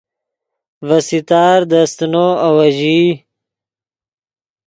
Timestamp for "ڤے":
0.87-0.99